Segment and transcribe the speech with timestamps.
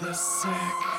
[0.00, 0.97] the sick,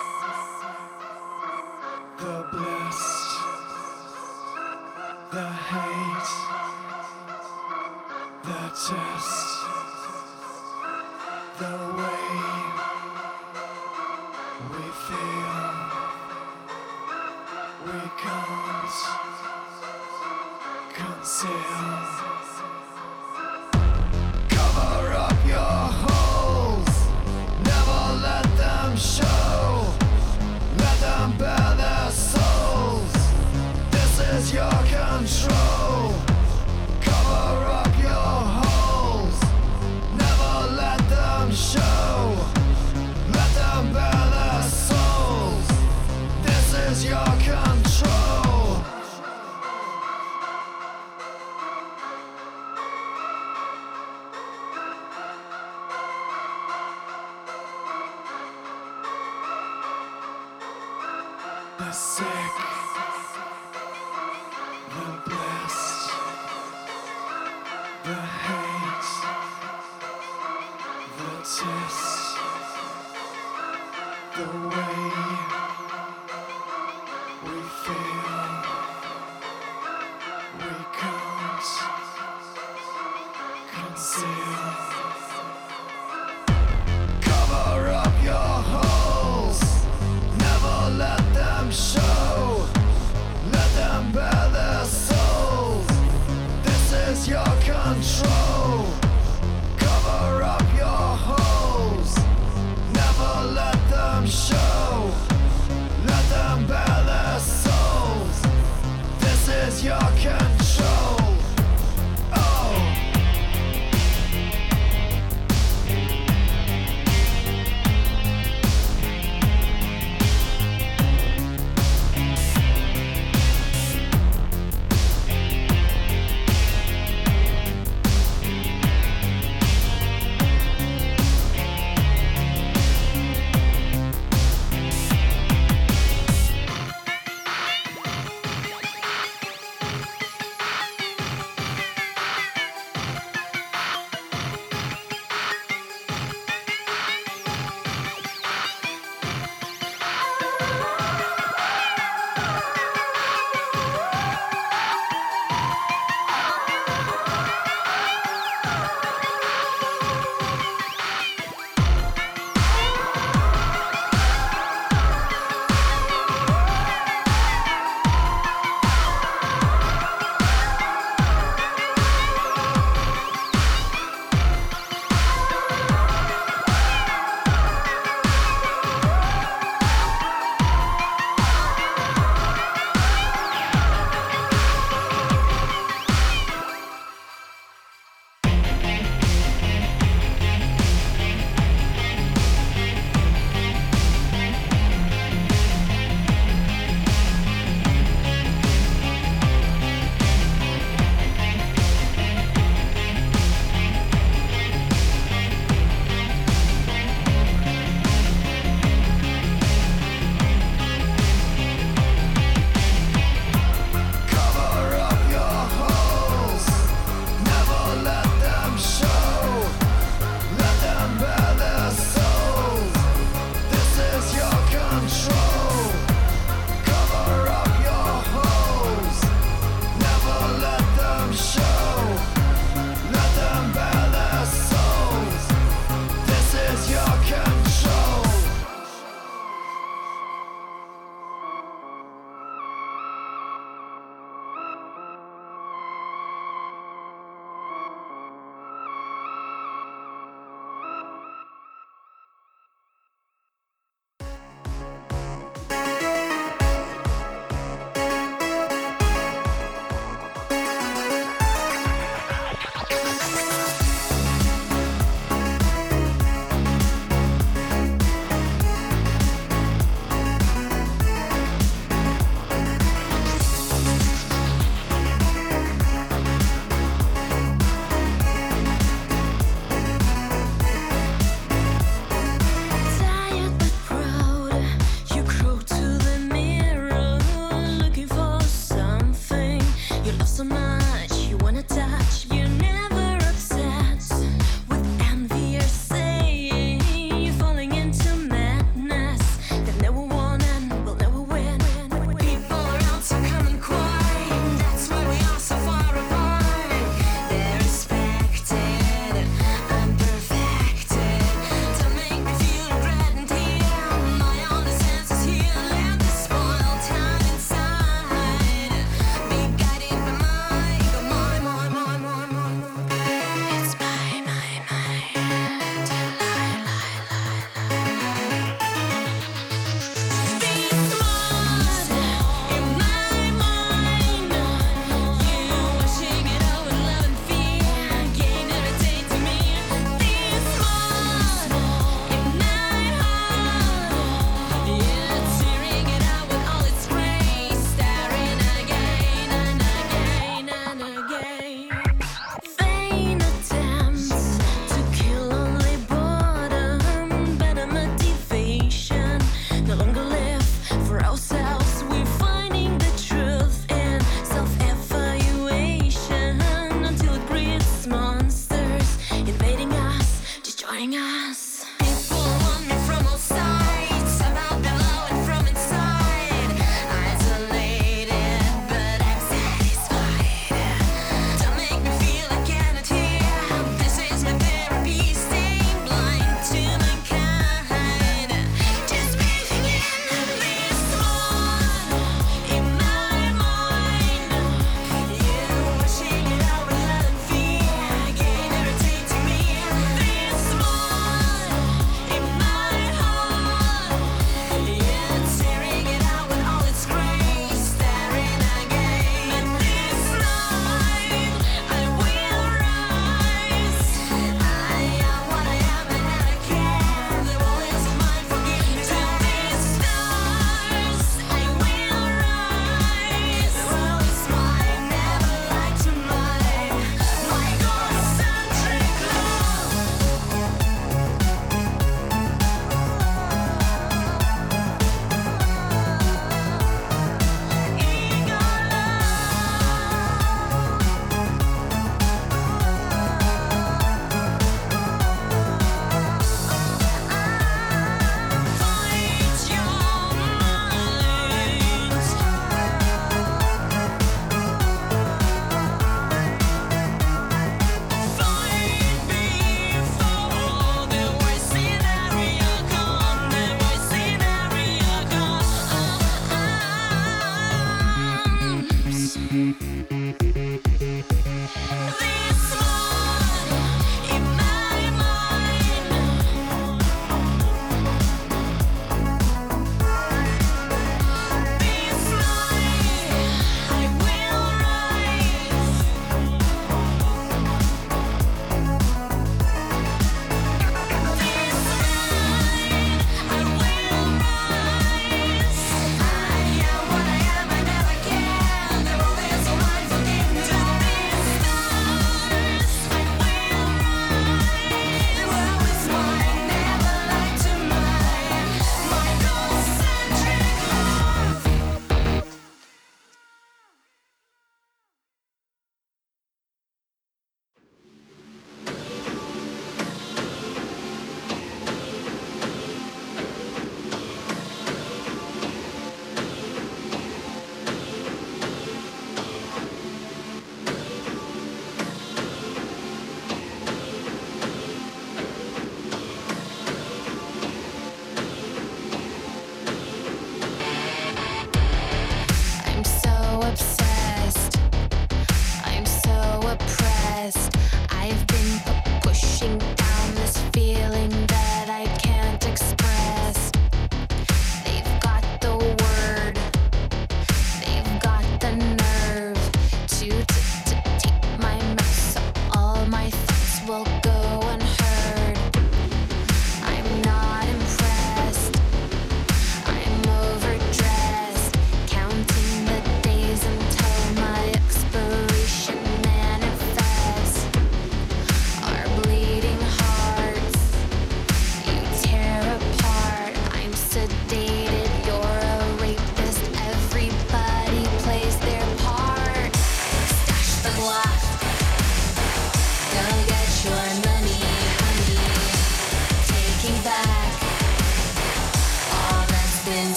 [370.79, 371.48] Wow.